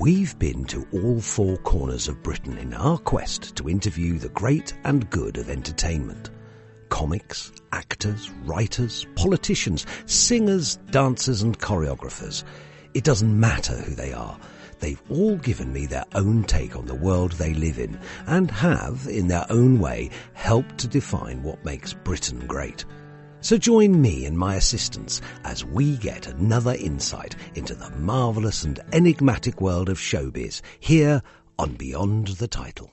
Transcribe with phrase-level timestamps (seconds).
[0.00, 4.72] We've been to all four corners of Britain in our quest to interview the great
[4.84, 6.30] and good of entertainment.
[6.88, 12.44] Comics, actors, writers, politicians, singers, dancers and choreographers.
[12.94, 14.38] It doesn't matter who they are.
[14.78, 19.06] They've all given me their own take on the world they live in and have,
[19.06, 22.86] in their own way, helped to define what makes Britain great.
[23.42, 28.78] So join me and my assistants as we get another insight into the marvellous and
[28.92, 31.22] enigmatic world of showbiz here
[31.58, 32.90] on Beyond the Title.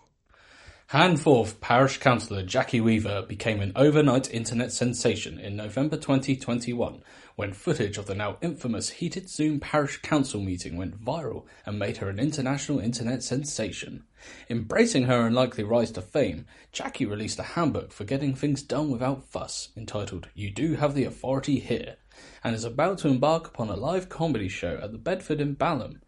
[0.92, 7.04] Handforth Parish Councillor Jackie Weaver became an overnight internet sensation in November 2021
[7.38, 11.98] when footage of the now infamous heated Zoom Parish Council meeting went viral and made
[11.98, 14.04] her an international internet sensation.
[14.50, 19.24] Embracing her unlikely rise to fame, Jackie released a handbook for getting things done without
[19.24, 21.98] fuss entitled You Do Have the Authority Here
[22.44, 26.02] and is about to embark upon a live comedy show at the Bedford in Balham.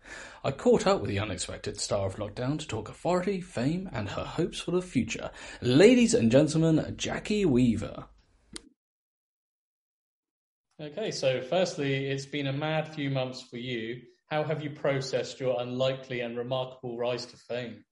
[0.43, 4.23] I caught up with the unexpected star of lockdown to talk authority, fame, and her
[4.23, 5.29] hopes for the future.
[5.61, 8.05] Ladies and gentlemen, Jackie Weaver.
[10.81, 13.99] Okay, so firstly, it's been a mad few months for you.
[14.31, 17.83] How have you processed your unlikely and remarkable rise to fame?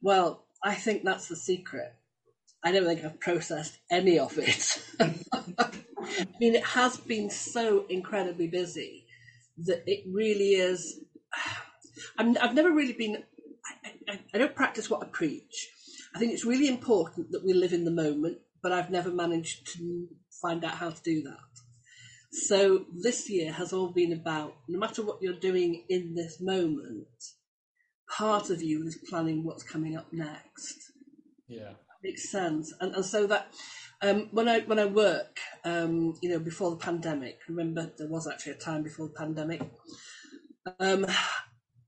[0.00, 1.94] Well, I think that's the secret.
[2.64, 4.82] I don't think I've processed any of it.
[5.00, 9.06] I mean, it has been so incredibly busy
[9.58, 10.98] that it really is.
[12.18, 13.22] i have never really been.
[13.84, 15.68] I, I, I don't practice what I preach.
[16.12, 19.68] I think it's really important that we live in the moment, but I've never managed
[19.74, 20.08] to
[20.42, 21.51] find out how to do that.
[22.32, 27.06] So this year has all been about no matter what you're doing in this moment,
[28.08, 30.92] part of you is planning what's coming up next.
[31.46, 31.72] Yeah.
[32.02, 32.72] Makes sense.
[32.80, 33.52] And and so that
[34.00, 38.26] um, when I when I work, um, you know, before the pandemic, remember there was
[38.26, 39.62] actually a time before the pandemic.
[40.80, 41.06] Um,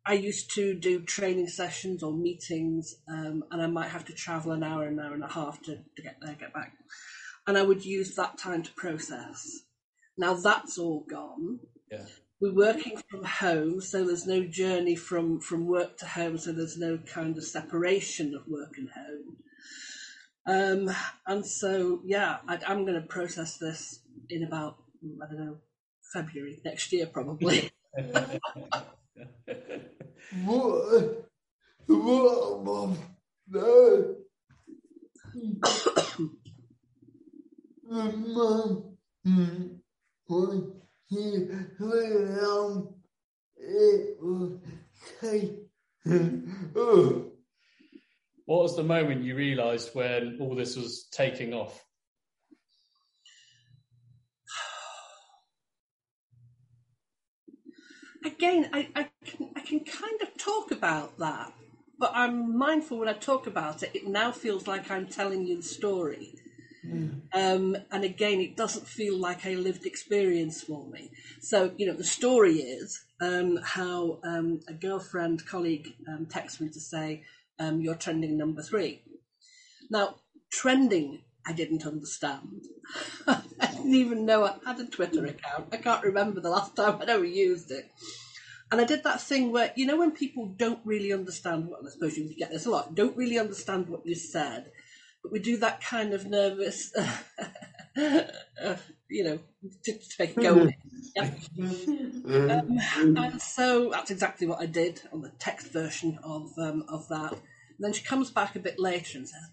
[0.07, 4.53] I used to do training sessions or meetings, um, and I might have to travel
[4.53, 6.75] an hour, an hour and a half to, to get there, get back,
[7.47, 9.63] and I would use that time to process.
[10.17, 11.61] Now that's all gone.
[11.91, 12.05] Yeah.
[12.41, 16.77] We're working from home, so there's no journey from from work to home, so there's
[16.77, 19.37] no kind of separation of work and home.
[20.47, 20.95] Um,
[21.27, 24.77] and so, yeah, I, am going to process this in about,
[25.23, 25.57] I don't know,
[26.13, 27.71] February next year, probably.
[30.45, 31.31] what?
[31.87, 32.99] What?
[33.49, 34.17] No.
[48.47, 51.83] What was the moment you realised when all this was taking off?
[58.25, 61.53] Again, I, I, can, I can kind of talk about that,
[61.99, 65.57] but I'm mindful when I talk about it, it now feels like I'm telling you
[65.57, 66.35] the story.
[66.87, 67.23] Mm.
[67.33, 71.11] Um, and again, it doesn't feel like a lived experience for me.
[71.41, 76.69] So, you know, the story is um, how um, a girlfriend colleague um, texted me
[76.71, 77.25] to say,
[77.59, 79.03] um, you're trending number three.
[79.91, 80.17] Now,
[80.51, 82.65] trending, I didn't understand.
[83.27, 85.69] I didn't even know I had a Twitter account.
[85.73, 87.91] I can't remember the last time I ever used it.
[88.73, 91.91] And I did that thing where, you know, when people don't really understand what, I
[91.91, 94.73] suppose you get this a lot, don't really understand what you said,
[95.31, 97.17] we do that kind of nervous, uh,
[99.09, 99.39] you know,
[99.85, 100.71] to, to make it go.
[101.15, 101.31] Yeah.
[102.27, 107.09] Um, and so that's exactly what I did on the text version of um, of
[107.09, 107.33] that.
[107.33, 109.51] And then she comes back a bit later and says,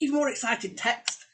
[0.00, 1.24] "Even more excited text.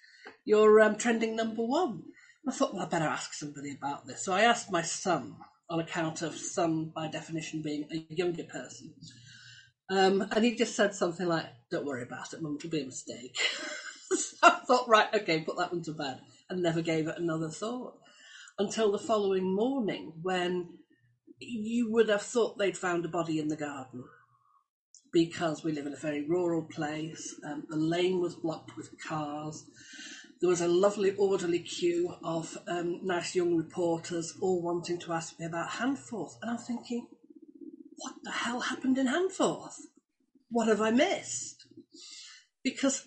[0.44, 2.02] You're um, trending number one."
[2.44, 4.24] And I thought, well, I better ask somebody about this.
[4.24, 5.36] So I asked my son,
[5.70, 8.92] on account of son by definition being a younger person.
[9.90, 12.56] Um, and he just said something like, "Don't worry about it, Mum.
[12.58, 13.36] It'll be a mistake."
[14.10, 17.50] so I thought, right, okay, put that one to bed, and never gave it another
[17.50, 17.98] thought
[18.58, 20.78] until the following morning when
[21.38, 24.04] you would have thought they'd found a body in the garden
[25.12, 27.34] because we live in a very rural place.
[27.46, 29.64] Um, the lane was blocked with cars.
[30.40, 35.38] There was a lovely orderly queue of um, nice young reporters all wanting to ask
[35.38, 36.34] me about Handforth.
[36.42, 37.06] And I'm thinking,
[38.04, 39.80] what the hell happened in Handforth?
[40.50, 41.66] What have I missed?
[42.62, 43.06] Because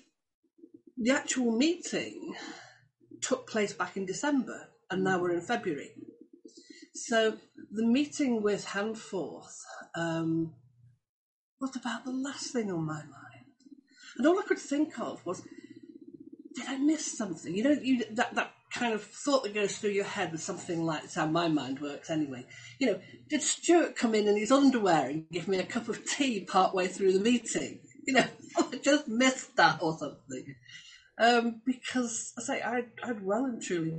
[0.97, 2.33] the actual meeting
[3.21, 5.91] took place back in December and now we're in February.
[6.95, 7.37] So
[7.71, 9.59] the meeting with Handforth,
[9.93, 10.55] um,
[11.61, 13.45] was about the last thing on my mind.
[14.17, 15.43] And all I could think of was,
[16.57, 17.55] did I miss something?
[17.55, 20.83] You know, you, that, that kind of thought that goes through your head with something
[20.83, 22.45] like that's how my mind works anyway.
[22.79, 22.99] You know,
[23.29, 26.87] did Stuart come in in his underwear and give me a cup of tea partway
[26.87, 27.79] through the meeting?
[28.07, 28.25] You know,
[28.57, 30.55] I just missed that or something.
[31.19, 33.93] Um, because I say I'd, I'd well and truly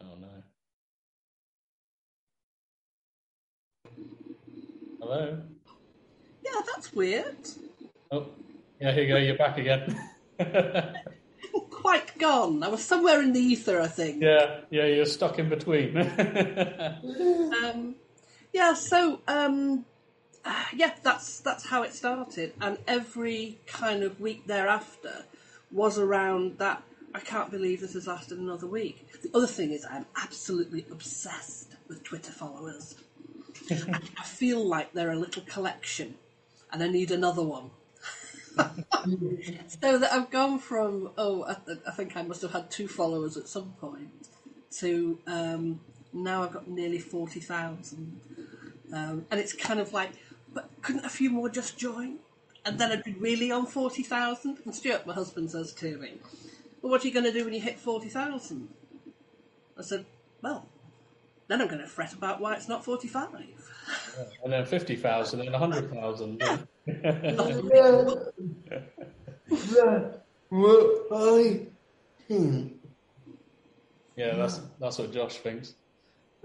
[0.00, 0.42] Oh no.
[5.00, 5.42] Hello.
[6.44, 7.36] Yeah, that's weird.
[8.10, 8.28] Oh,
[8.80, 8.92] yeah.
[8.92, 9.16] Here you go.
[9.16, 9.98] You're back again.
[11.70, 12.62] Quite gone.
[12.62, 14.22] I was somewhere in the ether, I think.
[14.22, 14.86] yeah, yeah.
[14.86, 15.96] You're stuck in between.
[17.56, 17.94] Um,
[18.52, 19.84] yeah, so um,
[20.74, 25.24] yeah, that's that's how it started, and every kind of week thereafter
[25.70, 26.82] was around that.
[27.14, 29.06] I can't believe this has lasted another week.
[29.22, 32.96] The other thing is, I'm absolutely obsessed with Twitter followers.
[33.70, 36.16] I, I feel like they're a little collection,
[36.72, 37.70] and I need another one.
[39.82, 41.56] so that I've gone from oh, I,
[41.86, 44.28] I think I must have had two followers at some point
[44.78, 45.80] to um,
[46.12, 48.20] now I've got nearly forty thousand,
[48.92, 50.12] um, and it's kind of like,
[50.54, 52.18] but couldn't a few more just join?
[52.64, 54.58] And then I'd be really on forty thousand.
[54.64, 56.14] And Stuart, my husband, says to me,
[56.80, 58.68] "Well, what are you going to do when you hit forty thousand?
[59.78, 60.06] I said,
[60.40, 60.66] "Well,
[61.48, 63.34] then I'm going to fret about why it's not forty-five.
[64.42, 65.90] and then fifty thousand and a hundred
[66.86, 68.56] thousand.
[69.50, 70.18] That's
[71.12, 71.66] I
[72.28, 72.72] think.
[74.16, 75.74] Yeah, that's that's what Josh thinks.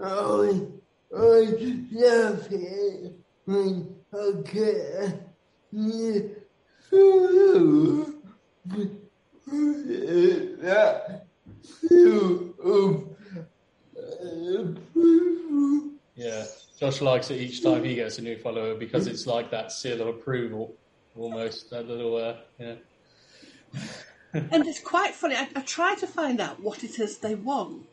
[0.00, 0.60] I,
[1.16, 1.40] I
[1.92, 3.12] love it
[3.44, 5.28] when I get
[5.70, 6.36] you
[10.62, 11.26] that
[11.80, 13.04] feel of
[14.58, 15.90] approval.
[16.14, 16.44] Yeah,
[16.82, 20.00] Josh likes it each time he gets a new follower because it's like that seal
[20.00, 20.74] of approval,
[21.16, 22.16] almost that little.
[22.16, 22.74] Uh, yeah.
[24.32, 25.36] and it's quite funny.
[25.36, 27.86] I, I try to find out what it is they want.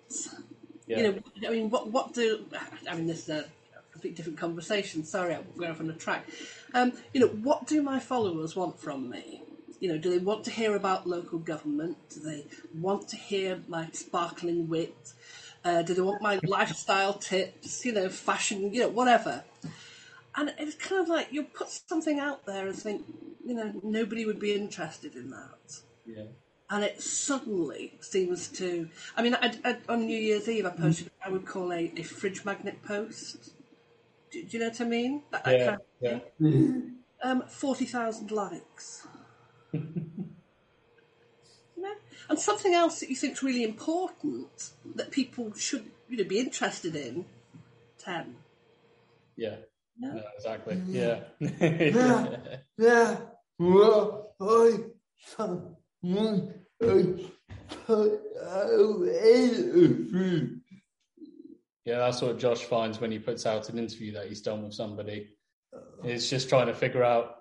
[0.88, 0.98] Yeah.
[0.98, 2.48] You know, I mean, what what do
[2.90, 3.06] I mean?
[3.06, 3.46] This is a
[3.92, 5.04] completely different conversation.
[5.04, 6.26] Sorry, I'm going off on a track.
[6.74, 9.44] Um, you know, what do my followers want from me?
[9.80, 11.98] You know, do they want to hear about local government?
[12.10, 15.14] Do they want to hear my sparkling wit?
[15.64, 17.86] Uh, do they want my lifestyle tips?
[17.86, 19.44] You know, fashion, you know, whatever.
[20.36, 23.04] And it's kind of like you put something out there and think,
[23.46, 26.24] you know, nobody would be interested in that yeah.
[26.70, 28.90] and it suddenly seems to.
[29.16, 31.92] I mean, I, I, on New Year's Eve, I posted what I would call a,
[31.98, 33.52] a fridge magnet post.
[34.32, 35.24] Do, do you know what I mean?
[35.32, 36.20] That, that Yeah, kind of yeah.
[36.42, 36.96] thing.
[37.22, 39.06] Um, Forty thousand likes.
[42.30, 42.36] you know?
[42.36, 46.40] And something else that you think is really important that people should, you know, be
[46.40, 47.26] interested in.
[47.98, 48.36] Ten.
[49.36, 49.56] Yeah.
[50.00, 50.14] No.
[50.14, 50.76] No, exactly.
[50.76, 50.86] Mm.
[50.88, 52.38] Yeah.
[52.78, 53.18] Yeah,
[53.58, 54.78] what I
[55.20, 57.26] found I
[57.86, 60.62] put out anything.
[61.86, 64.74] Yeah, that's what Josh finds when he puts out an interview that he's done with
[64.74, 65.30] somebody.
[65.76, 65.80] Uh.
[66.04, 67.36] It's just trying to figure out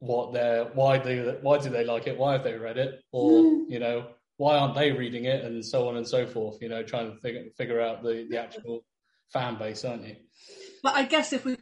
[0.00, 3.30] what they're why do why do they like it, why have they read it, or
[3.42, 3.64] mm.
[3.68, 4.06] you know
[4.38, 6.62] why aren't they reading it, and so on and so forth.
[6.62, 8.84] You know, trying to figure figure out the the actual
[9.32, 10.16] fan base, aren't you?
[10.82, 11.56] But I guess if we,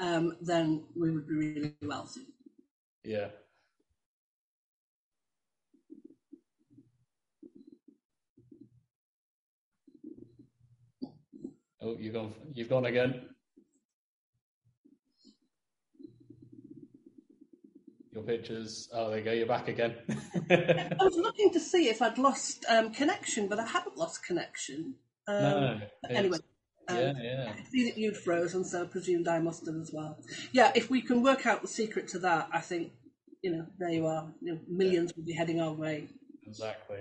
[0.00, 2.22] um, then we would be really wealthy.
[3.04, 3.28] Yeah.
[11.82, 12.32] Oh, you've gone.
[12.54, 13.26] You've gone again.
[18.12, 18.88] Your pictures.
[18.94, 19.32] Oh, there you go.
[19.32, 19.94] You're back again.
[20.50, 24.94] I was looking to see if I'd lost um, connection, but I haven't lost connection.
[25.28, 25.80] Um, no.
[26.08, 26.38] Anyway,
[26.88, 27.52] um, yeah, yeah.
[27.56, 30.18] I see that you'd frozen, so I presumed I must have as well.
[30.52, 32.92] Yeah, if we can work out the secret to that, I think,
[33.42, 34.32] you know, there you are.
[34.40, 36.08] You know, millions will be heading our way.
[36.46, 36.98] Exactly.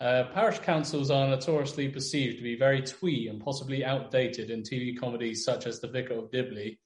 [0.00, 4.98] Uh, parish councils are notoriously perceived to be very twee and possibly outdated in TV
[4.98, 6.78] comedies such as The Vicar of Dibley.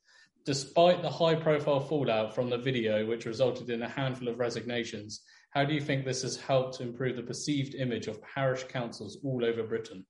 [0.44, 5.20] Despite the high profile fallout from the video, which resulted in a handful of resignations,
[5.50, 9.44] how do you think this has helped improve the perceived image of parish councils all
[9.44, 10.04] over Britain?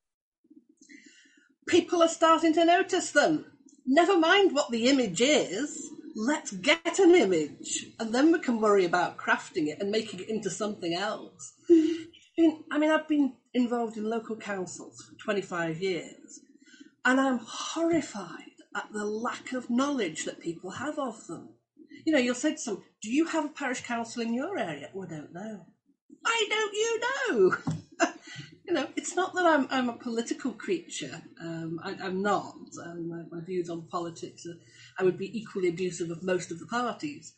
[1.66, 3.44] People are starting to notice them.
[3.84, 5.90] Never mind what the image is.
[6.14, 10.28] Let's get an image, and then we can worry about crafting it and making it
[10.28, 11.54] into something else.
[11.70, 16.40] I mean, I've been involved in local councils for 25 years,
[17.04, 21.50] and I'm horrified at the lack of knowledge that people have of them.
[22.04, 24.90] You know, you'll say to some, Do you have a parish council in your area?
[24.92, 25.66] Well, I don't know.
[26.20, 27.56] Why don't you know?
[28.64, 31.22] you know, it's not that I'm, I'm a political creature.
[31.40, 32.54] Um, I, I'm not.
[32.84, 34.56] Um, my, my views on politics are,
[34.98, 37.34] I would be equally abusive of most of the parties.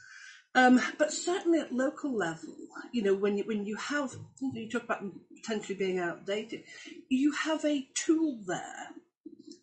[0.54, 2.54] Um, but certainly at local level,
[2.92, 5.02] you know, when you when you have you, you talk about
[5.34, 6.62] potentially being outdated,
[7.08, 8.90] you have a tool there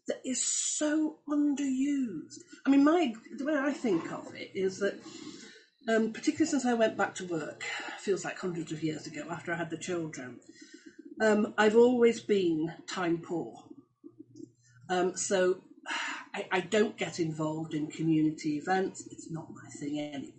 [0.08, 2.40] that is so underused.
[2.66, 5.00] I mean, my the way I think of it is that,
[5.88, 7.64] um, particularly since I went back to work,
[8.00, 10.40] feels like hundreds of years ago after I had the children,
[11.22, 13.64] um, I've always been time poor.
[14.90, 15.62] Um, so
[16.34, 19.08] I, I don't get involved in community events.
[19.12, 20.34] It's not my thing anyway.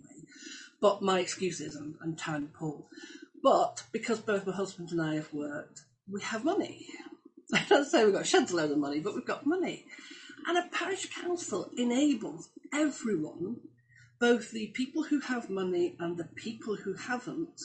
[0.81, 2.83] But my excuse is I'm, I'm time poor.
[3.41, 6.87] But because both my husband and I have worked, we have money.
[7.53, 9.85] I don't say we've got sheds load of money, but we've got money.
[10.47, 13.57] And a parish council enables everyone,
[14.19, 17.61] both the people who have money and the people who haven't,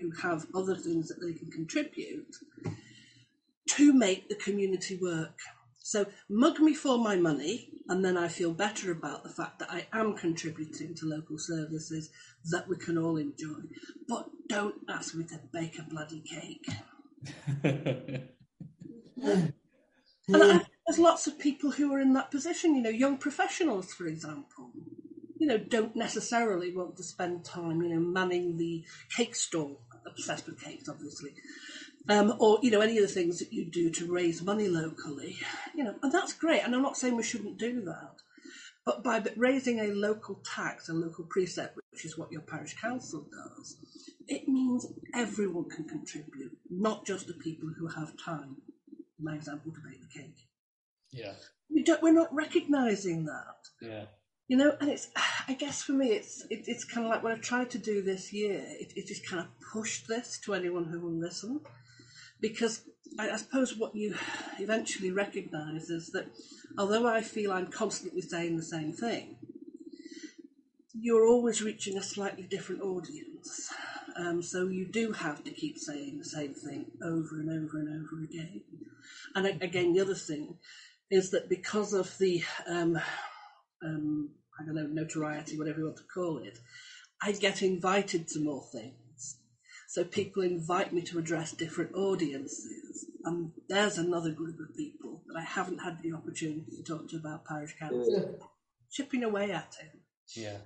[0.00, 2.34] who have other things that they can contribute,
[3.68, 5.38] to make the community work.
[5.78, 9.70] So mug me for my money, and then I feel better about the fact that
[9.70, 12.10] I am contributing to local services
[12.50, 13.62] that we can all enjoy.
[14.08, 16.66] But don't ask me to bake a bloody cake.
[19.22, 24.06] and there's lots of people who are in that position, you know, young professionals, for
[24.06, 24.70] example,
[25.38, 30.46] you know, don't necessarily want to spend time, you know, manning the cake stall, obsessed
[30.46, 31.34] with cakes, obviously.
[32.08, 35.38] Um, or you know any of the things that you do to raise money locally,
[35.72, 36.62] you know, and that's great.
[36.64, 38.16] And I'm not saying we shouldn't do that,
[38.84, 43.24] but by raising a local tax, a local precept, which is what your parish council
[43.30, 43.76] does,
[44.26, 48.56] it means everyone can contribute, not just the people who have time.
[49.22, 50.48] My example to bake the cake.
[51.10, 51.34] Yeah.
[51.72, 52.02] We don't.
[52.02, 53.56] We're not recognising that.
[53.80, 54.04] Yeah.
[54.48, 55.08] You know, and it's,
[55.48, 58.02] I guess for me, it's it, it's kind of like what I've tried to do
[58.02, 58.62] this year.
[58.66, 61.60] It, it just kind of pushed this to anyone who will listen
[62.40, 62.82] because
[63.18, 64.14] I, I suppose what you
[64.58, 66.26] eventually recognise is that
[66.76, 69.36] although I feel I'm constantly saying the same thing,
[70.92, 73.72] you're always reaching a slightly different audience.
[74.16, 78.04] Um, so you do have to keep saying the same thing over and over and
[78.04, 78.60] over again.
[79.34, 80.58] And again, the other thing
[81.10, 82.98] is that because of the, um,
[83.84, 86.58] um, I don't know, notoriety, whatever you want to call it,
[87.22, 89.38] I get invited to more things.
[89.88, 93.06] So people invite me to address different audiences.
[93.24, 97.16] And there's another group of people that I haven't had the opportunity to talk to
[97.16, 98.06] about parish council.
[98.08, 98.46] Yeah.
[98.90, 100.00] Chipping away at it.
[100.34, 100.58] Yeah.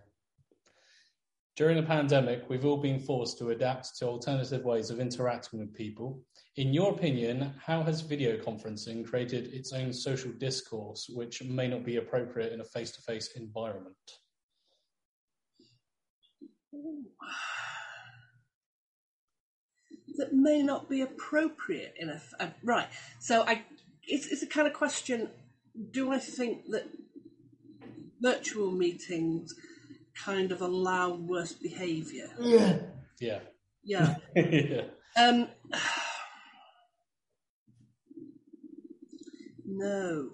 [1.56, 5.72] During the pandemic, we've all been forced to adapt to alternative ways of interacting with
[5.72, 6.22] people.
[6.56, 11.82] In your opinion, how has video conferencing created its own social discourse which may not
[11.82, 13.96] be appropriate in a face to face environment?
[20.18, 22.88] That may not be appropriate in a, a right.
[23.18, 23.62] So I,
[24.06, 25.30] it's, it's a kind of question.
[25.90, 26.86] Do I think that
[28.20, 29.54] virtual meetings
[30.24, 32.30] kind of allow worse behaviour?
[32.40, 32.78] Yeah.
[33.20, 33.38] Yeah.
[33.84, 34.16] Yeah.
[34.36, 34.82] yeah.
[35.16, 35.48] Um,
[39.66, 40.30] no.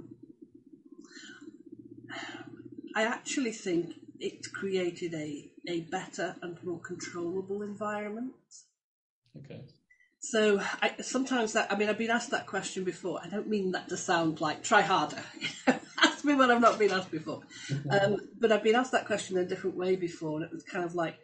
[2.94, 8.34] I actually think it created a, a better and more controllable environment.
[9.36, 9.62] Okay.
[10.20, 13.20] So I, sometimes that I mean I've been asked that question before.
[13.22, 15.22] I don't mean that to sound like try harder.
[16.22, 17.40] Ask me what I've not been asked before.
[17.90, 20.62] Um, but I've been asked that question in a different way before, and it was
[20.62, 21.18] kind of like,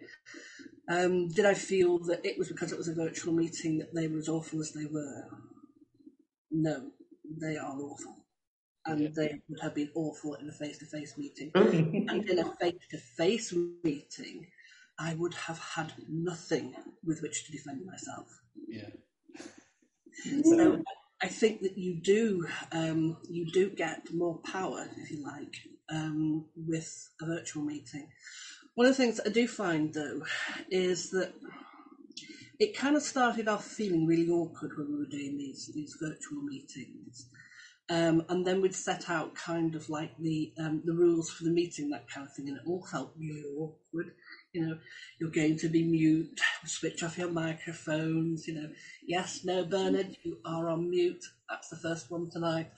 [0.89, 4.09] um, did I feel that it was because it was a virtual meeting that they
[4.09, 5.29] were as awful as they were?
[6.51, 6.91] No,
[7.25, 8.27] they are awful,
[8.87, 9.09] and yeah.
[9.15, 11.53] they would have been awful in a face-to-face meeting.
[11.55, 14.49] and in a face-to-face meeting,
[14.99, 16.75] I would have had nothing
[17.05, 18.41] with which to defend myself.
[18.67, 18.89] Yeah.
[20.43, 20.83] So
[21.21, 25.57] I think that you do um, you do get more power, if you like,
[25.91, 28.09] um, with a virtual meeting.
[28.75, 30.23] One of the things I do find though
[30.71, 31.33] is that
[32.61, 36.43] it kind of started off feeling really awkward when we were doing these these virtual
[36.43, 37.27] meetings.
[37.91, 41.51] Um, and then we'd set out kind of like the um, the rules for the
[41.51, 44.13] meeting, that kind of thing, and it all felt really awkward
[44.59, 44.79] you know,
[45.21, 48.69] you're going to be mute, switch off your microphones, you know,
[49.07, 51.25] yes, no, Bernard, you are on mute.
[51.49, 52.71] That's the first one tonight.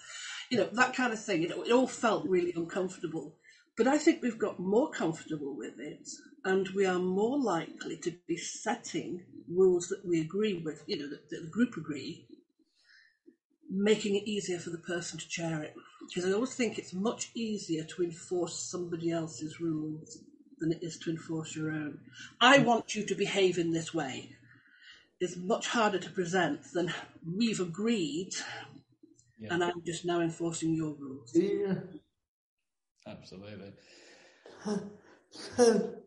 [0.50, 1.42] You know, that kind of thing.
[1.42, 3.34] It, it all felt really uncomfortable.
[3.76, 6.06] But I think we've got more comfortable with it
[6.44, 11.08] and we are more likely to be setting rules that we agree with, you know,
[11.08, 12.26] that, that the group agree,
[13.70, 15.74] making it easier for the person to chair it.
[16.08, 20.18] Because I always think it's much easier to enforce somebody else's rules
[20.60, 21.98] than it is to enforce your own.
[22.40, 24.36] I want you to behave in this way
[25.20, 26.92] is much harder to present than
[27.36, 28.34] we've agreed
[29.38, 29.48] yeah.
[29.54, 31.32] and I'm just now enforcing your rules.
[31.34, 31.74] Yeah.
[33.06, 33.72] Absolutely.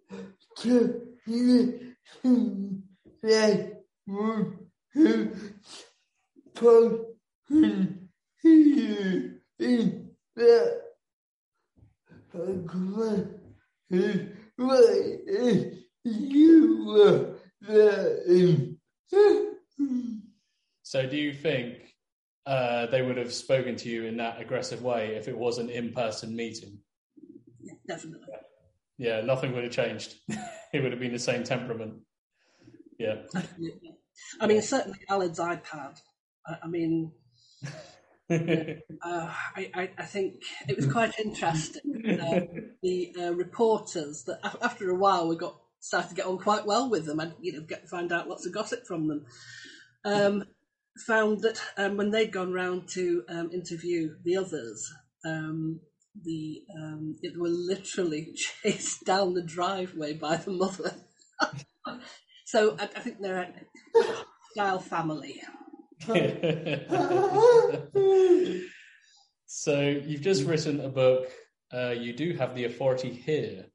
[14.60, 15.72] So, to
[16.04, 18.78] that would put here in the what you
[19.10, 20.22] the
[20.84, 21.96] So, do you think
[22.46, 25.70] uh, they would have spoken to you in that aggressive way if it was an
[25.70, 26.80] in-person meeting?
[27.62, 28.28] Yeah, definitely.
[28.98, 30.16] Yeah, nothing would have changed.
[30.74, 31.96] it would have been the same temperament.
[33.00, 33.24] Yeah.
[34.40, 36.00] I mean, certainly Aled's iPad.
[36.46, 37.12] I, I mean,
[38.30, 40.36] uh, I, I, think
[40.70, 42.20] it was quite interesting.
[42.22, 46.66] Uh, the uh, reporters that after a while we got started to get on quite
[46.66, 49.26] well with them and you know get find out lots of gossip from them.
[50.06, 50.46] Um,
[51.06, 54.90] found that um, when they'd gone round to um, interview the others,
[55.26, 55.82] um,
[56.24, 60.96] the um, it were literally chased down the driveway by the mother.
[62.46, 64.04] so I, I think they're a
[64.52, 65.42] style family.
[69.46, 71.32] So you've just written a book.
[71.74, 73.66] Uh, you do have the authority here.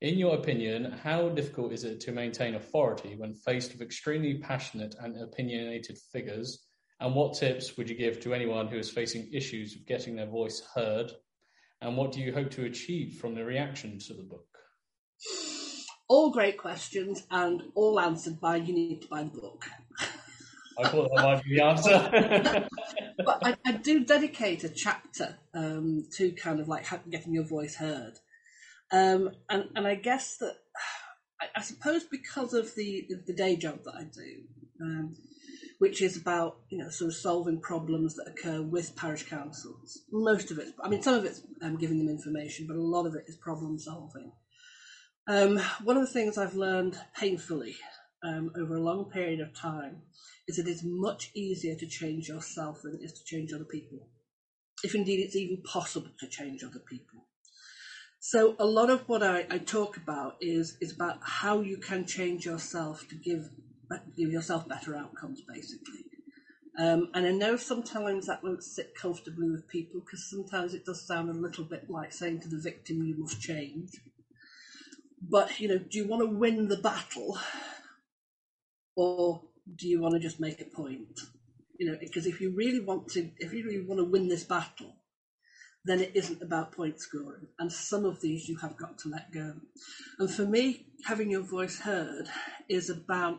[0.00, 4.94] In your opinion, how difficult is it to maintain authority when faced with extremely passionate
[5.00, 6.66] and opinionated figures?
[7.00, 10.26] And what tips would you give to anyone who is facing issues of getting their
[10.26, 11.10] voice heard?
[11.80, 14.46] And what do you hope to achieve from the reaction to the book?
[16.08, 19.64] All great questions and all answered by you need to buy the book.
[20.78, 22.68] I thought that might be the answer.
[23.24, 27.76] but I, I, do dedicate a chapter um, to kind of like getting your voice
[27.76, 28.14] heard.
[28.92, 30.54] Um, and, and I guess that,
[31.40, 34.42] I, I, suppose because of the, the day job that I do,
[34.80, 35.16] um,
[35.78, 40.02] which is about, you know, sort of solving problems that occur with parish councils.
[40.12, 43.06] Most of it, I mean, some of it's um, giving them information, but a lot
[43.06, 44.32] of it is problem solving.
[45.26, 47.76] Um, one of the things I've learned painfully
[48.22, 50.02] um, over a long period of time
[50.46, 54.08] is it is much easier to change yourself than it is to change other people.
[54.82, 57.26] If indeed it's even possible to change other people.
[58.20, 62.04] So a lot of what I, I talk about is is about how you can
[62.04, 63.48] change yourself to give
[64.16, 66.04] give yourself better outcomes, basically.
[66.78, 71.06] Um, and I know sometimes that won't sit comfortably with people because sometimes it does
[71.06, 73.90] sound a little bit like saying to the victim, "You must change."
[75.20, 77.38] But you know, do you want to win the battle,
[78.98, 79.40] or
[79.76, 81.20] do you want to just make a point?
[81.78, 84.42] You know, because if you really want to, if you really want to win this
[84.42, 84.96] battle,
[85.84, 87.46] then it isn't about point scoring.
[87.60, 89.54] And some of these you have got to let go.
[90.18, 92.26] And for me, having your voice heard
[92.68, 93.38] is about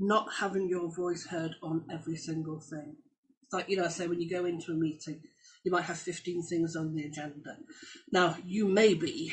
[0.00, 2.96] not having your voice heard on every single thing.
[3.44, 5.20] It's like, you know, I say when you go into a meeting,
[5.62, 7.58] you might have 15 things on the agenda.
[8.10, 9.32] Now, you may be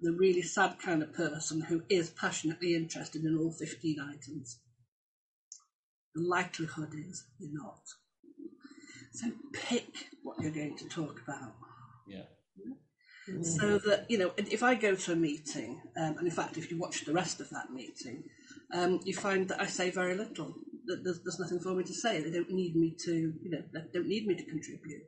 [0.00, 4.60] the really sad kind of person who is passionately interested in all 15 items.
[6.14, 7.80] The likelihood is you're not.
[9.12, 9.88] So pick
[10.22, 11.54] what you're going to talk about.
[12.08, 12.22] Yeah.
[13.42, 16.70] So that, you know, if I go to a meeting, um, and in fact, if
[16.70, 18.24] you watch the rest of that meeting,
[18.72, 20.54] um, you find that I say very little.
[20.86, 22.20] That there's, there's nothing for me to say.
[22.20, 25.04] They don't need me to, you know, they don't need me to contribute.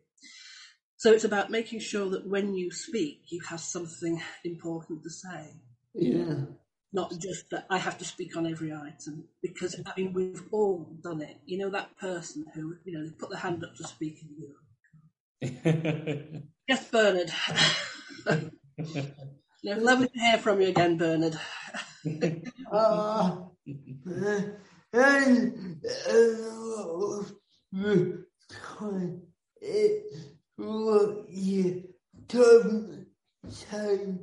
[0.96, 5.52] So it's about making sure that when you speak, you have something important to say.
[5.92, 6.46] Yeah.
[6.92, 10.88] Not just that I have to speak on every item, because I mean we've all
[11.02, 11.36] done it.
[11.44, 14.30] You know that person who, you know, they put their hand up to speak and
[14.38, 14.54] you
[15.42, 17.30] yes, Bernard.
[19.62, 21.38] yeah, lovely to hear from you again, Bernard.
[22.72, 23.36] uh,
[24.92, 27.22] and uh,
[29.60, 30.14] it
[30.56, 31.88] what you
[32.28, 33.06] don't
[33.48, 34.14] say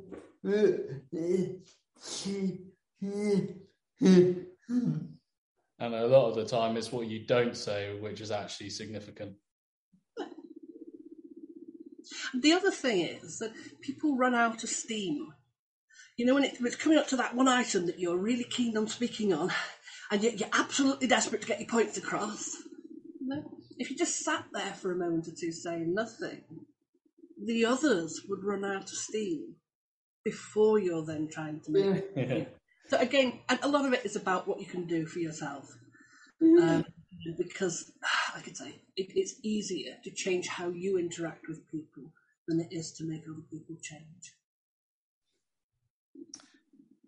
[2.04, 3.46] Hmm.
[5.78, 9.36] and a lot of the time it's what you don't say which is actually significant
[12.34, 15.32] the other thing is that people run out of steam.
[16.16, 18.76] You know, when, it, it's coming up to that one item that you're really keen
[18.76, 19.52] on speaking on,
[20.10, 22.56] and yet you're absolutely desperate to get your points across.
[23.78, 26.42] If you just sat there for a moment or two saying nothing,
[27.42, 29.56] the others would run out of steam
[30.24, 32.22] before you're then trying to make yeah.
[32.22, 32.56] it.
[32.88, 35.70] So again, a lot of it is about what you can do for yourself.
[36.42, 36.84] Um,
[37.38, 37.92] because,
[38.34, 42.04] like I say, it, it's easier to change how you interact with people
[42.46, 44.34] than it is to make other people change.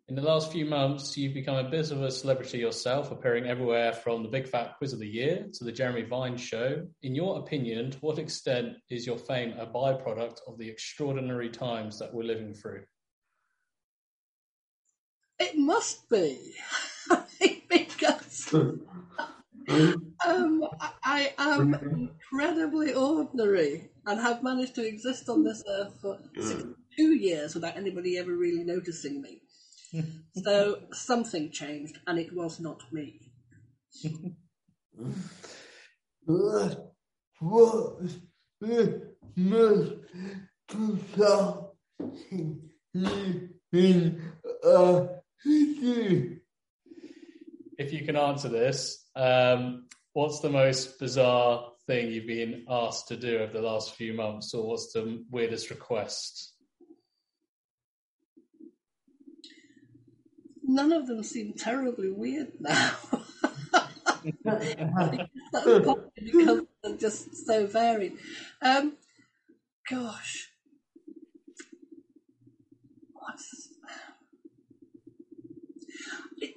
[0.09, 3.93] In the last few months, you've become a bit of a celebrity yourself, appearing everywhere
[3.93, 6.87] from the Big Fat Quiz of the Year to the Jeremy Vine Show.
[7.03, 11.99] In your opinion, to what extent is your fame a byproduct of the extraordinary times
[11.99, 12.85] that we're living through?
[15.38, 16.55] It must be.
[17.68, 18.81] because um,
[21.05, 26.18] I am incredibly ordinary and have managed to exist on this earth for
[26.96, 29.42] two years without anybody ever really noticing me.
[30.35, 33.20] so something changed, and it was not me.
[43.72, 44.33] In
[44.64, 45.16] a?
[47.79, 53.17] If you can answer this, um, what's the most bizarre thing you've been asked to
[53.19, 56.55] do over the last few months, or what's the weirdest request?
[60.63, 62.93] None of them seem terribly weird now.
[64.25, 64.75] Because
[66.83, 68.15] they're just so varied.
[68.61, 68.95] Um,
[69.89, 70.51] gosh.
[73.13, 73.69] What's
[76.39, 76.55] it,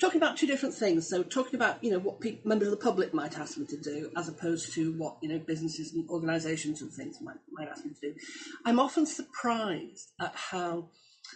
[0.00, 1.08] talking about two different things.
[1.08, 3.76] So talking about you know what pe- members of the public might ask me to
[3.76, 7.84] do, as opposed to what you know businesses and organisations and things might might ask
[7.84, 8.14] me to do.
[8.64, 10.88] I'm often surprised at how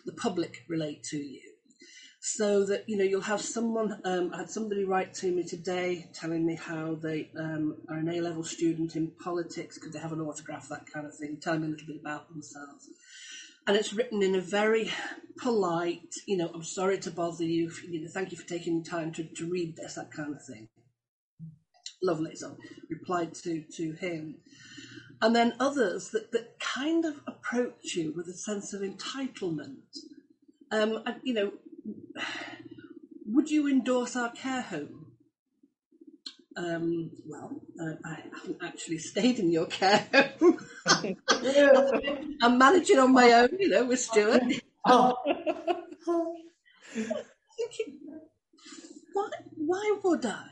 [0.05, 1.41] the public relate to you
[2.25, 6.09] so that you know you'll have someone um, i had somebody write to me today
[6.15, 10.21] telling me how they um, are an a-level student in politics could they have an
[10.21, 12.89] autograph that kind of thing telling me a little bit about themselves
[13.67, 14.91] and it's written in a very
[15.39, 19.13] polite you know i'm sorry to bother you, you know, thank you for taking time
[19.13, 20.69] to, to read this that kind of thing.
[22.03, 22.57] Lovely so
[22.91, 24.37] replied to to him.
[25.21, 29.77] And then others that, that kind of approach you with a sense of entitlement.
[30.73, 31.53] Um, and, you know
[33.27, 35.02] would you endorse our care home?
[36.57, 40.59] Um, well, uh, I haven't actually stayed in your care home.
[42.43, 44.43] I'm managing on my own, you know, with Stuart.
[47.57, 47.99] Thinking,
[49.13, 50.45] why, why would I?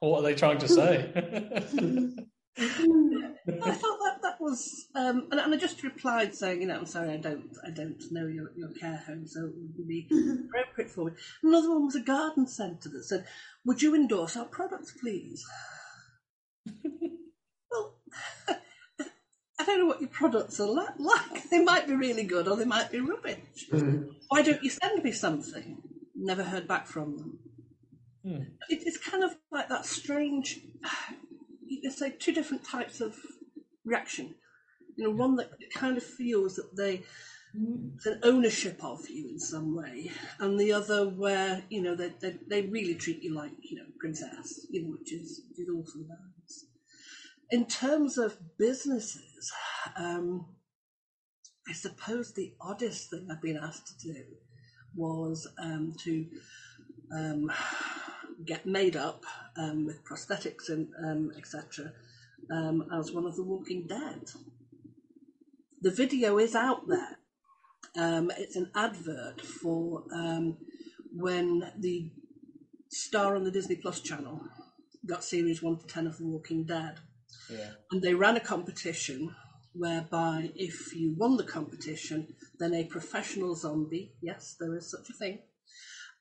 [0.00, 2.22] what are they trying to say?
[2.58, 6.86] I thought that that was, um, and, and I just replied saying, you know, I'm
[6.86, 10.46] sorry, I don't, I don't know your, your care home, so it would be mm-hmm.
[10.46, 11.12] appropriate for me.
[11.42, 13.26] Another one was a garden centre that said,
[13.64, 15.44] "Would you endorse our products, please?"
[17.70, 17.98] well,
[18.48, 20.98] I don't know what your products are like.
[20.98, 21.50] like.
[21.50, 23.66] They might be really good, or they might be rubbish.
[23.70, 24.12] Mm-hmm.
[24.28, 25.82] Why don't you send me something?
[26.14, 27.38] Never heard back from them.
[28.24, 28.42] Hmm.
[28.70, 30.58] It, it's kind of like that strange
[31.86, 33.16] could say two different types of
[33.84, 34.34] reaction.
[34.96, 37.02] You know, one that kind of feels that they
[37.94, 42.12] it's an ownership of you in some way, and the other where you know they
[42.20, 46.64] they, they really treat you like you know princess, you know, which is is nice.
[47.50, 49.52] In terms of businesses,
[49.96, 50.46] um,
[51.68, 54.24] I suppose the oddest thing I've been asked to do
[54.96, 56.26] was um, to
[57.14, 57.50] um,
[58.46, 59.24] get made up
[59.56, 61.92] um, with prosthetics and um, etc.
[62.50, 64.30] Um, as one of the Walking Dead.
[65.82, 67.18] The video is out there.
[67.96, 70.56] Um, it's an advert for um,
[71.12, 72.10] when the
[72.88, 74.42] star on the Disney Plus channel
[75.06, 76.98] got series one to ten of The Walking Dead,
[77.50, 77.70] yeah.
[77.90, 79.34] and they ran a competition
[79.72, 85.12] whereby if you won the competition, then a professional zombie, yes, there is such a
[85.12, 85.40] thing,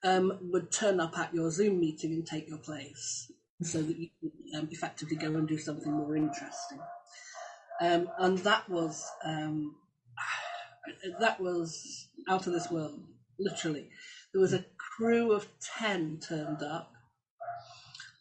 [0.05, 4.09] um, would turn up at your Zoom meeting and take your place so that you
[4.21, 6.79] could um, effectively go and do something more interesting.
[7.81, 9.75] Um, and that was um,
[11.19, 12.99] that was out of this world,
[13.39, 13.89] literally.
[14.31, 15.47] There was a crew of
[15.79, 16.93] ten turned up,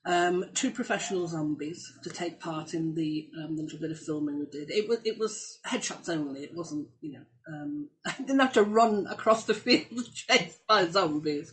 [0.07, 4.47] um, two professional zombies to take part in the, um, little bit of filming we
[4.47, 4.71] did.
[4.71, 6.43] It was it was headshots only.
[6.43, 10.87] It wasn't you know um, I didn't have to run across the field chased by
[10.87, 11.53] zombies.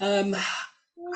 [0.00, 0.36] Um,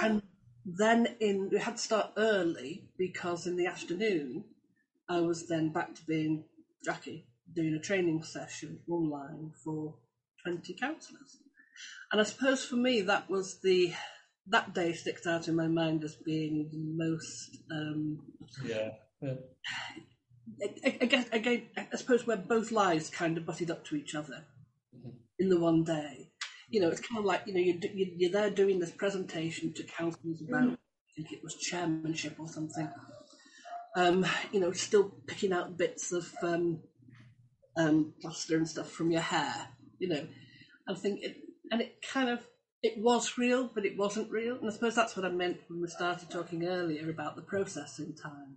[0.03, 0.23] and
[0.65, 4.45] then in we had to start early because in the afternoon
[5.09, 6.45] I was then back to being
[6.85, 9.95] Jackie doing a training session online for
[10.43, 11.39] twenty councillors.
[12.13, 13.93] And I suppose for me that was the
[14.51, 18.21] that day sticks out in my mind as being the most um,
[18.65, 18.91] yeah.
[19.23, 19.35] yeah.
[20.85, 24.15] I, I guess again, I suppose where both lives kind of butted up to each
[24.15, 24.45] other
[25.39, 26.31] in the one day.
[26.69, 29.73] You know, it's kind of like you know you're, you- you're there doing this presentation
[29.75, 30.77] to councillors about, I
[31.17, 32.89] think it was chairmanship or something.
[33.97, 36.81] Um, you know, still picking out bits of um,
[37.77, 39.69] um, plaster and stuff from your hair.
[39.99, 40.27] You know,
[40.89, 41.37] I think it,
[41.73, 42.47] and it kind of
[42.83, 44.57] it was real, but it wasn't real.
[44.57, 48.15] And I suppose that's what I meant when we started talking earlier about the processing
[48.15, 48.57] time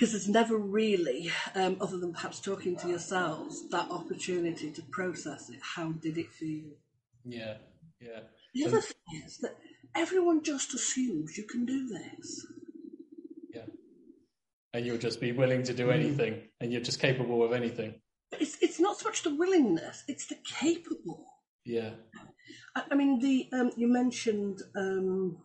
[0.00, 5.50] because there's never really, um, other than perhaps talking to yourselves, that opportunity to process
[5.50, 5.60] it.
[5.76, 6.70] How did it feel?
[7.22, 7.58] Yeah,
[8.00, 8.20] yeah.
[8.54, 9.56] The other thing is that
[9.94, 12.46] everyone just assumes you can do this.
[13.52, 13.66] Yeah.
[14.72, 17.92] And you'll just be willing to do anything, and you're just capable of anything.
[18.30, 21.26] But it's, it's not so much the willingness, it's the capable.
[21.66, 21.90] Yeah.
[22.76, 25.38] I, I mean, the um, you mentioned um,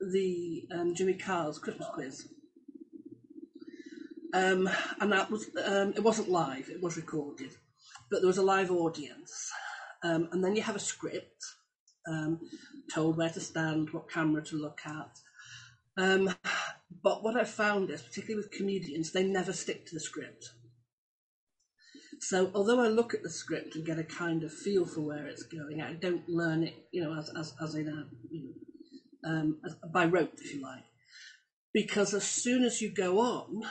[0.00, 2.28] the um, Jimmy Carr's Christmas quiz.
[4.34, 4.68] Um,
[5.00, 7.50] and that was um, it wasn't live; it was recorded,
[8.10, 9.50] but there was a live audience,
[10.02, 11.44] um, and then you have a script,
[12.08, 12.40] um,
[12.92, 15.18] told where to stand, what camera to look at.
[15.98, 16.34] Um,
[17.02, 20.52] but what I found is, particularly with comedians, they never stick to the script.
[22.24, 25.26] So although I look at the script and get a kind of feel for where
[25.26, 29.28] it's going, I don't learn it, you know, as as, as in a you know,
[29.28, 30.84] um, as, by rote, if you like,
[31.74, 33.62] because as soon as you go on,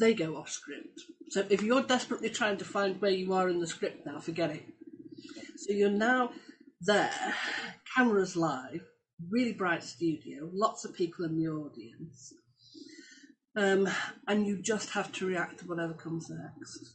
[0.00, 1.00] they go off script.
[1.30, 4.50] So if you're desperately trying to find where you are in the script now, forget
[4.50, 4.64] it.
[5.58, 6.32] So you're now
[6.80, 7.34] there,
[7.96, 8.84] cameras live,
[9.30, 12.34] really bright studio, lots of people in the audience,
[13.58, 13.88] um,
[14.26, 16.94] and you just have to react to whatever comes next.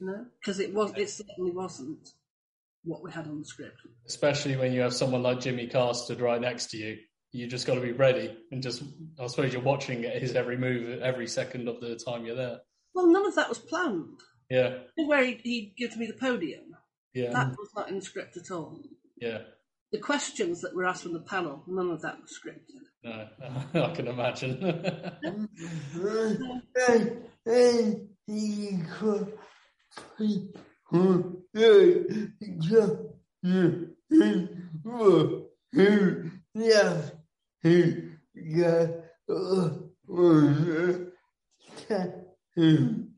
[0.00, 2.08] You know, because it was it certainly wasn't
[2.84, 3.76] what we had on the script.
[4.08, 6.96] Especially when you have someone like Jimmy Carr stood right next to you.
[7.30, 8.82] You just got to be ready and just,
[9.18, 12.58] I suppose you're watching his every move every second of the time you're there.
[12.94, 14.20] Well, none of that was planned.
[14.50, 16.76] Yeah, Where he, he gives me the podium,
[17.14, 18.82] yeah, that was not in the script at all.
[19.16, 19.38] yeah.
[19.92, 22.84] The questions that were asked from the panel, none of that was scripted.
[23.04, 23.26] No,
[23.74, 24.60] I can imagine.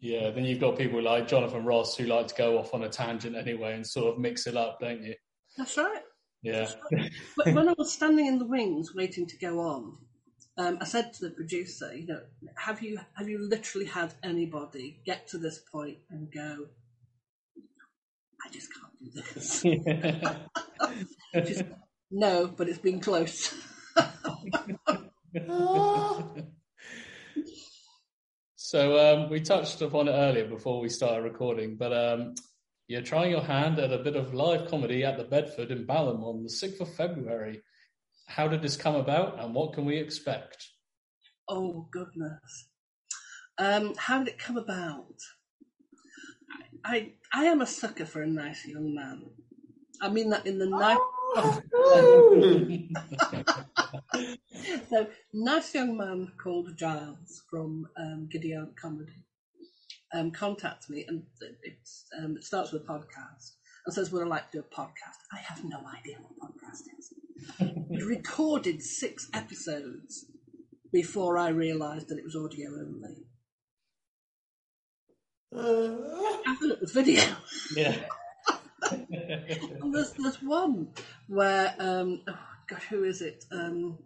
[0.00, 2.88] yeah, then you've got people like Jonathan Ross who like to go off on a
[2.88, 5.14] tangent anyway and sort of mix it up, don't you?
[5.56, 6.02] That's right.
[6.44, 6.68] Yeah,
[7.38, 9.96] But when I was standing in the wings waiting to go on,
[10.58, 12.20] um, I said to the producer, you know,
[12.56, 16.66] have you have you literally had anybody get to this point and go,
[18.44, 19.62] I just can't do this?
[21.48, 21.62] She's,
[22.10, 23.54] no, but it's been close.
[28.56, 32.34] So um, we touched upon it earlier before we started recording, but um,
[32.88, 36.22] you're trying your hand at a bit of live comedy at the Bedford in Balham
[36.22, 37.62] on the 6th of February.
[38.26, 40.66] How did this come about and what can we expect?
[41.48, 42.68] oh goodness.
[43.58, 45.16] Um, how did it come about?
[46.84, 49.26] I I am a sucker for a nice young man.
[50.00, 50.98] I mean that in the nice.
[54.88, 59.24] so, nice young man called Giles from um, Gideon Comedy
[60.14, 61.24] um, contacts me, and
[61.62, 63.52] it's, um, it starts with a podcast
[63.84, 66.52] and says, "Would I like to do a podcast?" I have no idea what a
[66.52, 67.12] podcast is.
[67.90, 70.26] we recorded six episodes
[70.92, 73.26] before I realised that it was audio only.
[76.46, 77.22] I thought it was video.
[77.76, 77.96] yeah.
[79.92, 80.88] There's there's one
[81.26, 83.96] where um oh god who is it um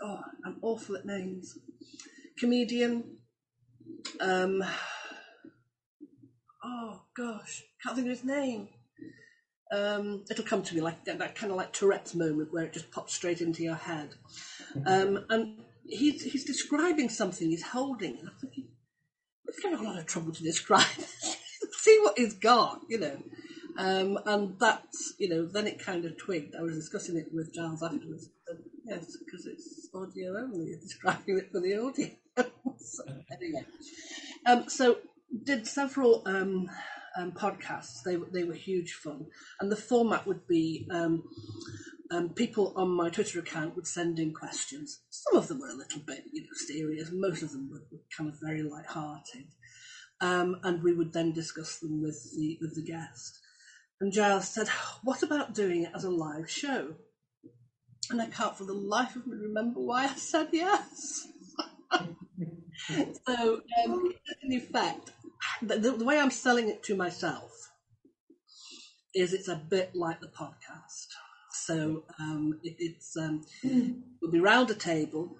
[0.00, 1.58] oh I'm awful at names
[2.38, 3.18] comedian
[4.20, 4.64] um
[6.62, 8.68] oh gosh can't think of his name
[9.72, 12.72] um it'll come to me like that, that kind of like Tourette's moment where it
[12.72, 14.10] just pops straight into your head
[14.86, 18.68] um and he's he's describing something he's holding and I'm thinking
[19.62, 20.86] to a lot of trouble to describe
[21.72, 23.18] see what he's got you know
[23.80, 26.54] um, and that's, you know, then it kind of twigged.
[26.54, 28.28] I was discussing it with Giles afterwards.
[28.46, 32.14] And yes, because it's audio only, describing it for the audience.
[32.36, 33.64] so, anyway,
[34.44, 34.98] um, so
[35.50, 36.70] did several um,
[37.18, 38.04] um, podcasts.
[38.04, 39.26] They, they were huge fun.
[39.60, 41.24] And the format would be um,
[42.12, 45.00] um, people on my Twitter account would send in questions.
[45.10, 47.10] Some of them were a little bit, you know, serious.
[47.12, 49.46] Most of them were, were kind of very light-hearted.
[50.20, 53.40] Um, and we would then discuss them with the with the guest.
[54.00, 54.68] And Giles said,
[55.02, 56.94] What about doing it as a live show?
[58.10, 61.26] And I can't for the life of me remember why I said yes.
[63.26, 65.12] so, um, in effect,
[65.62, 67.50] the, the, way I'm selling it to myself
[69.14, 71.06] is it's a bit like the podcast.
[71.52, 73.44] So um, it, it's um,
[74.20, 75.36] we'll be round a table.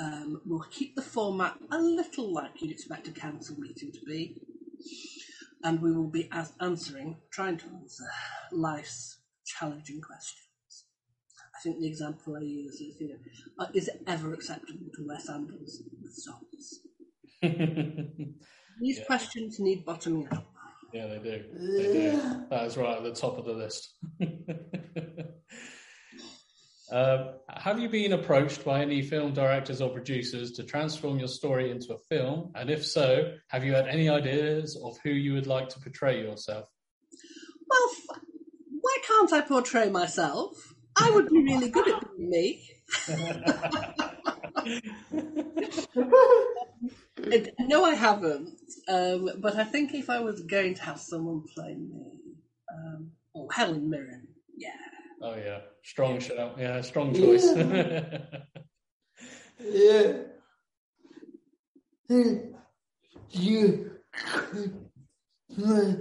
[0.00, 4.36] Um, we'll keep the format a little like you'd expect a council meeting to be
[5.62, 8.04] and we will be as- answering, trying to answer
[8.52, 10.44] life's challenging questions.
[11.56, 13.18] I think the example I use is, you know,
[13.58, 16.80] uh, is it ever acceptable to wear sandals with socks?
[18.80, 19.04] These Yeah.
[19.06, 20.44] questions need bottoming out.
[20.92, 21.44] Yeah, they do.
[21.76, 22.44] They do.
[22.50, 23.92] That is right at the top of the list.
[26.90, 31.70] um, have you been approached by any film directors or producers to transform your story
[31.70, 32.52] into a film?
[32.54, 36.22] And if so, have you had any ideas of who you would like to portray
[36.22, 36.68] yourself?
[37.68, 38.18] Well, f-
[38.80, 40.72] why can't I portray myself?
[40.96, 42.70] I would be really good at being me.
[47.32, 48.50] And- no, I haven't.
[48.88, 52.12] Um, but I think if I was going to have someone play me,
[52.72, 54.70] um, oh, Helen Mirren, yeah.
[55.20, 56.56] Oh yeah, strong shout.
[56.58, 57.46] Yeah, strong choice.
[59.60, 60.12] Yeah.
[62.08, 62.54] And
[63.30, 64.86] you could
[65.56, 65.96] play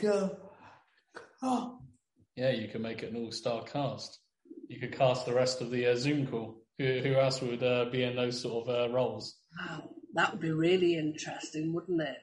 [0.00, 0.32] stuff.
[2.36, 4.18] Yeah, you can make it an all-star cast.
[4.68, 6.63] You could cast the rest of the uh, Zoom call.
[6.78, 9.36] Who, who else would uh, be in those sort of uh, roles?
[9.58, 12.18] Wow, that would be really interesting, wouldn't it?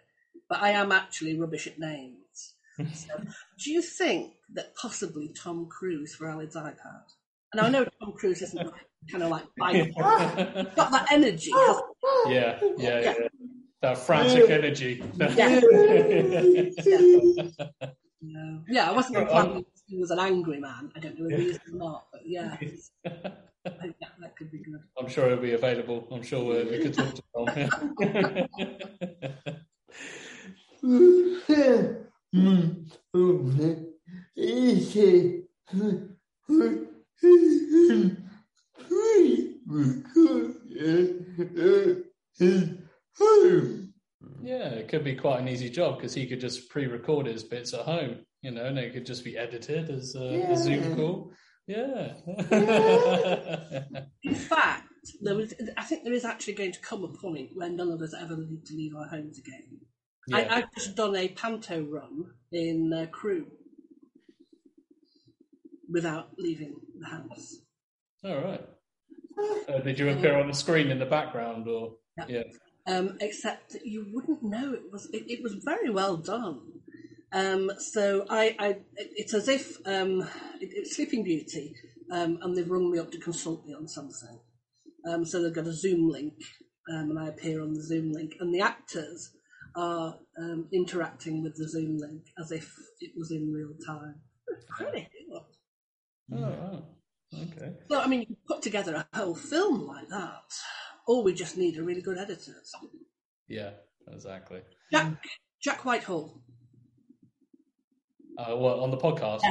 [0.50, 2.18] But I am actually rubbish at names.
[2.94, 3.14] So,
[3.64, 7.04] do you think that possibly Tom Cruise for Aled's iPad?
[7.52, 8.72] And I know Tom Cruise isn't
[9.12, 11.52] kind of like got that energy.
[11.52, 11.86] hasn't
[12.28, 13.14] Yeah, yeah, yeah.
[13.82, 15.04] That frantic energy.
[15.18, 15.60] Yeah.
[18.22, 18.62] No.
[18.70, 20.92] Yeah, I wasn't implying he was an angry man.
[20.96, 22.56] I don't know if he is or not, but yeah,
[23.64, 24.80] that, that could be good.
[24.98, 26.08] I'm sure it'll be available.
[26.12, 27.48] I'm sure we, we could talk to Tom.
[44.42, 47.74] yeah, it could be quite an easy job because he could just pre-record his bits
[47.74, 51.32] at home, you know, and it could just be edited as a, a Zoom call.
[51.68, 52.14] Yeah.
[54.24, 54.88] In fact,
[55.22, 58.02] there was, I think there is actually going to come a point where none of
[58.02, 59.80] us ever need to leave our homes again.
[60.28, 60.38] yeah.
[60.38, 63.48] I, I've just done a panto run in uh, Crewe
[65.90, 67.58] without leaving the house.
[68.24, 68.62] All right.
[69.68, 72.26] Uh, did you appear on the screen in the background, or Yeah.
[72.28, 72.44] yeah?
[72.86, 76.60] um, except that you wouldn't know it was it, it was very well done.
[77.34, 80.22] Um, so I, I it's as if um,
[80.60, 81.76] it, it's Sleeping Beauty,
[82.12, 84.40] um, and they've rung me up to consult me on something.
[85.10, 86.34] Um, so they've got a Zoom link,
[86.92, 89.32] um, and I appear on the Zoom link, and the actors
[89.76, 94.16] are um, interacting with the Zoom link as if it was in real time.
[94.48, 95.48] It's pretty cool.
[96.34, 96.84] Oh, wow.
[97.34, 97.74] okay.
[97.90, 100.54] So I mean, you could put together a whole film like that.
[101.08, 102.72] All we just need a really good editors.
[103.48, 103.72] Yeah,
[104.12, 104.62] exactly.
[104.92, 105.14] Jack
[105.62, 106.42] Jack Whitehall.
[108.48, 109.42] Uh, what on the podcast?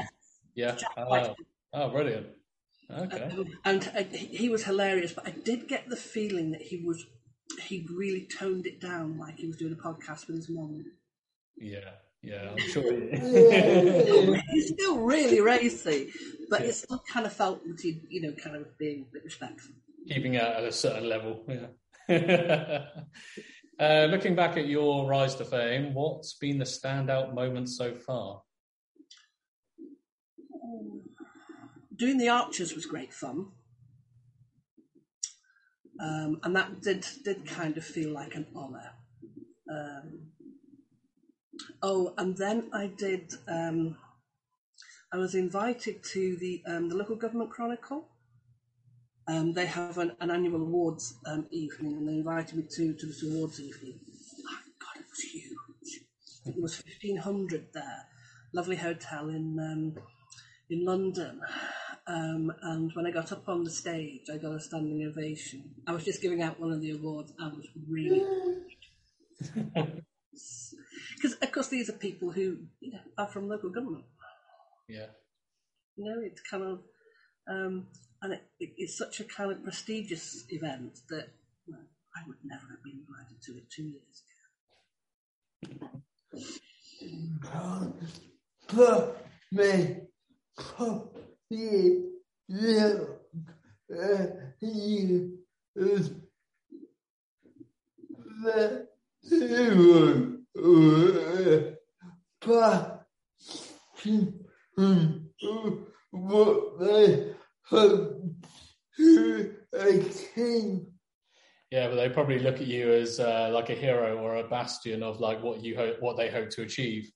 [0.54, 0.76] Yeah.
[0.96, 1.34] Oh,
[1.72, 2.26] oh, brilliant.
[2.92, 3.22] Okay.
[3.22, 7.06] Um, and uh, he was hilarious, but I did get the feeling that he was
[7.62, 10.84] he really toned it down, like he was doing a podcast with his mum.
[11.56, 11.90] Yeah,
[12.22, 12.50] yeah.
[12.50, 12.82] I'm sure.
[14.52, 16.12] He's still really racy,
[16.48, 19.24] but it still kind of felt that he, you know, kind of being a bit
[19.24, 19.74] respectful.
[20.08, 21.44] Keeping it at a certain level.
[21.48, 21.66] Yeah.
[23.80, 28.42] uh, looking back at your rise to fame, what's been the standout moment so far?
[32.00, 33.48] Doing the Archers was great fun.
[36.02, 38.92] Um, and that did did kind of feel like an honour.
[39.70, 40.30] Um,
[41.82, 43.34] oh, and then I did.
[43.46, 43.98] Um,
[45.12, 48.08] I was invited to the um, the local government chronicle.
[49.28, 53.06] Um, they have an, an annual awards um, evening, and they invited me to to
[53.06, 54.00] this awards evening.
[54.42, 56.00] My God, it was huge.
[56.46, 58.06] It was fifteen hundred there.
[58.54, 59.94] Lovely hotel in
[60.70, 61.42] in London.
[62.06, 65.74] Um, and when I got up on the stage, I got a standing ovation.
[65.86, 67.32] I was just giving out one of the awards.
[67.40, 68.24] I was really
[71.16, 74.04] because, of course, these are people who you know, are from local government.
[74.88, 75.06] Yeah.
[75.96, 76.80] You know, it's kind of,
[77.48, 77.86] um,
[78.22, 81.28] and it, it, it's such a kind of prestigious event that
[81.66, 81.80] well,
[82.16, 84.22] I would never have been invited to it two years
[85.62, 85.92] ago.
[88.68, 89.16] Put
[89.52, 89.96] me,
[90.56, 91.02] put
[91.50, 92.04] me,
[92.48, 93.08] you,
[93.92, 94.26] uh,
[104.78, 105.28] um,
[106.10, 107.34] what they
[107.64, 108.22] hope
[108.96, 110.86] to achieve.
[111.70, 115.02] Yeah, but they probably look at you as uh, like a hero or a bastion
[115.02, 117.10] of like what you hope, what they hope to achieve.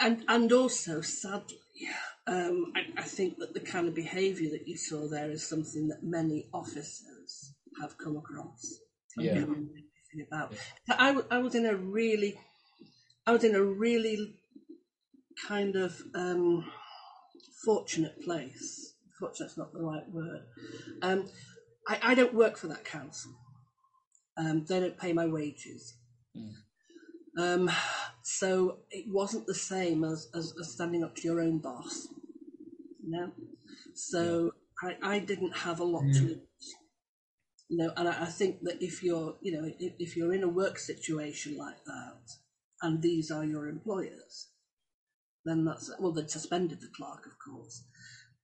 [0.00, 1.58] and and also sadly,
[2.26, 5.88] um, I, I think that the kind of behaviour that you saw there is something
[5.88, 8.78] that many officers have come across.
[9.16, 9.44] Yeah.
[10.26, 10.54] About.
[10.90, 12.38] I, w- I was in a really,
[13.26, 14.36] I was in a really
[15.48, 16.64] kind of um,
[17.64, 18.94] fortunate place.
[19.18, 20.42] Fortunate's not the right word.
[21.00, 21.28] Um,
[21.88, 23.32] I, I don't work for that council.
[24.36, 25.94] Um, they don't pay my wages.
[27.38, 27.70] Um,
[28.22, 32.08] so it wasn't the same as, as, as standing up to your own boss.
[33.04, 33.32] You know?
[33.94, 34.52] So
[34.82, 36.38] I, I didn't have a lot to lose.
[37.68, 40.42] You know, and I, I think that if you're, you know, if, if you're in
[40.42, 42.20] a work situation like that,
[42.82, 44.48] and these are your employers,
[45.44, 47.84] then that's well, they suspended the clerk, of course.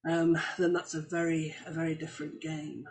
[0.08, 2.84] Um, then that's a very, a very different game.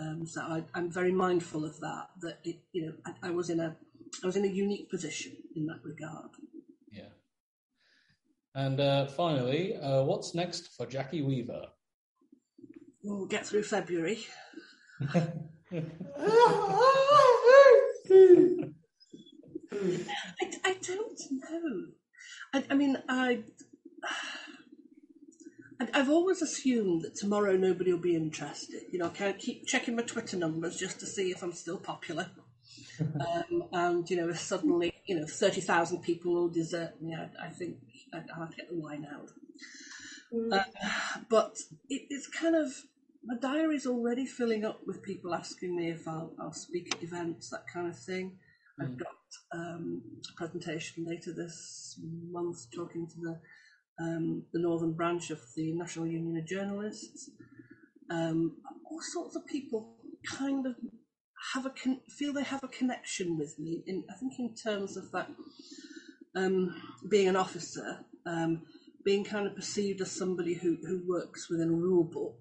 [0.00, 2.06] Um, so I, I'm very mindful of that.
[2.20, 3.76] That it, you know, I, I was in a,
[4.22, 6.30] I was in a unique position in that regard.
[6.90, 7.08] Yeah.
[8.54, 11.66] And uh, finally, uh, what's next for Jackie Weaver?
[13.02, 14.24] We'll get through February.
[19.72, 21.86] I, I don't know.
[22.54, 23.42] I, I mean, I,
[25.80, 28.82] I- I've always assumed that tomorrow nobody will be interested.
[28.92, 31.78] You know, I can't keep checking my Twitter numbers just to see if I'm still
[31.78, 32.30] popular.
[33.00, 37.46] Um, and you know, if suddenly you know thirty thousand people will desert me, I,
[37.46, 37.76] I think
[38.12, 39.30] I'd, I'll have to get the wine out.
[40.50, 40.64] Uh,
[41.28, 41.58] but
[41.88, 42.72] it, it's kind of
[43.24, 47.50] my diary's already filling up with people asking me if I'll, I'll speak at events,
[47.50, 48.38] that kind of thing.
[48.80, 49.14] I've got
[49.52, 50.02] um,
[50.32, 52.00] a presentation later this
[52.30, 53.40] month talking to the
[54.00, 57.30] um, the northern branch of the National Union of Journalists.
[58.10, 58.56] Um,
[58.90, 59.94] all sorts of people
[60.24, 60.76] kind of
[61.54, 63.82] have a con- feel they have a connection with me.
[63.86, 65.28] In I think in terms of that
[66.36, 66.74] um,
[67.08, 68.62] being an officer, um,
[69.04, 72.38] being kind of perceived as somebody who, who works within a rule book,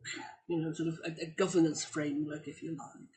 [0.48, 3.08] you know, sort of a, a governance framework, if you like.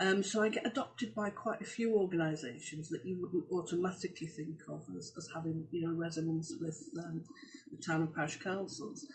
[0.00, 4.60] Um, so I get adopted by quite a few organisations that you wouldn't automatically think
[4.66, 7.22] of as, as having, you know, resonance with um,
[7.70, 9.06] the town and parish councils.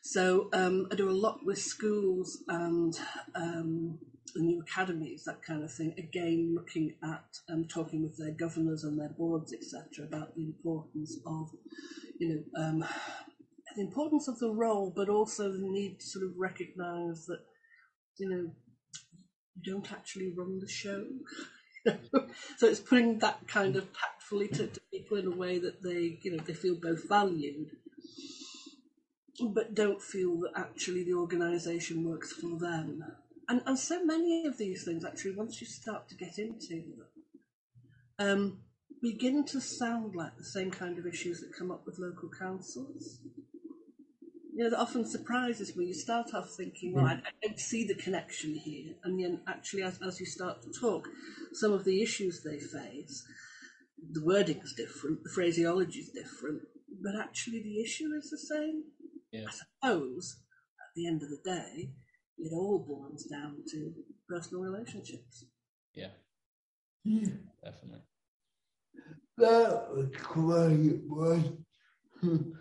[0.00, 2.98] So um, I do a lot with schools and
[3.34, 3.98] um,
[4.34, 5.94] the new academies, that kind of thing.
[5.98, 11.18] Again, looking at um, talking with their governors and their boards, etc., about the importance
[11.26, 11.50] of,
[12.18, 12.84] you know, um,
[13.76, 17.40] the importance of the role, but also the need to sort of recognise that,
[18.18, 18.50] you know,
[19.54, 21.04] you don't actually run the show.
[22.58, 26.18] so it's putting that kind of tactfully to, to people in a way that they,
[26.22, 27.70] you know, they feel both valued,
[29.54, 33.02] but don't feel that actually the organisation works for them.
[33.50, 37.06] And, and so many of these things, actually, once you start to get into them,
[38.20, 38.58] um,
[39.02, 43.18] begin to sound like the same kind of issues that come up with local councils.
[44.54, 45.86] You know, that often surprises me.
[45.86, 48.94] You start off thinking, well, I, I don't see the connection here.
[49.02, 51.08] And then actually, as, as you start to talk,
[51.52, 53.26] some of the issues they face,
[54.12, 56.62] the wording is different, the phraseology is different,
[57.02, 58.84] but actually the issue is the same.
[59.32, 59.46] Yeah.
[59.48, 60.36] I suppose
[60.78, 61.90] at the end of the day,
[62.42, 63.92] it all boils down to
[64.28, 65.44] personal relationships.
[65.94, 66.08] Yeah,
[67.04, 67.28] yeah.
[67.62, 68.00] definitely.
[69.38, 71.42] That was great, was.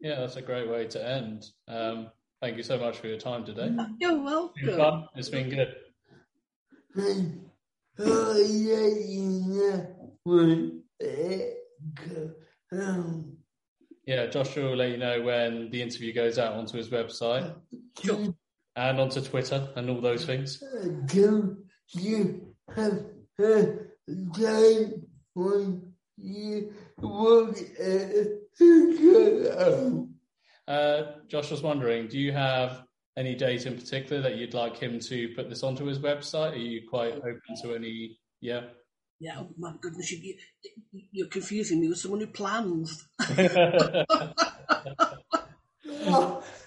[0.00, 1.46] Yeah, that's a great way to end.
[1.68, 2.10] Um,
[2.40, 3.74] thank you so much for your time today.
[3.98, 4.76] You're been welcome.
[4.76, 5.08] fun.
[5.14, 5.74] It's been good.
[7.98, 11.56] Oh, yeah, you eh, know, when it
[12.76, 13.36] comes
[14.06, 17.54] Yeah, Joshua will let you know when the interview goes out onto his website
[18.76, 20.62] and onto Twitter and all those things.
[21.06, 21.56] do
[21.92, 23.04] you have
[23.40, 23.78] a
[24.32, 28.26] time when you work at
[30.68, 32.84] Uh, Josh was wondering, do you have
[33.16, 36.52] any date in particular that you'd like him to put this onto his website?
[36.52, 38.18] Are you quite open to any?
[38.40, 38.62] Yeah.
[39.18, 40.34] Yeah, oh my goodness, you,
[40.92, 43.08] you, you're confusing me with someone who plans.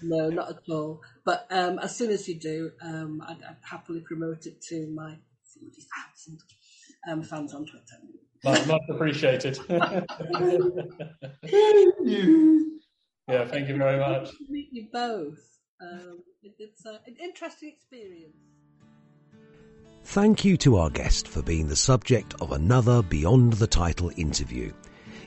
[0.02, 1.02] No, not at all.
[1.26, 5.18] But um, as soon as you do, um, I'd, I'd happily promote it to my
[5.60, 6.40] 40,000
[7.10, 7.98] um, fans on Twitter.
[8.44, 9.60] much, much appreciated.
[13.28, 14.30] yeah, thank you very much.
[14.30, 15.40] To meet you both.
[15.82, 18.36] Um, it, it's uh, an interesting experience.
[20.14, 24.74] Thank you to our guest for being the subject of another Beyond the Title interview.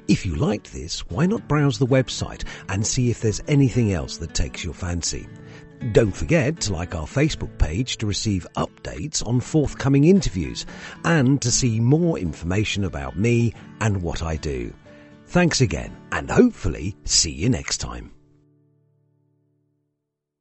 [0.08, 4.16] If you liked this, why not browse the website and see if there's anything else
[4.16, 5.28] that takes your fancy.
[5.92, 10.66] Don't forget to like our Facebook page to receive updates on forthcoming interviews
[11.04, 14.74] and to see more information about me and what I do.
[15.26, 18.10] Thanks again, and hopefully see you next time.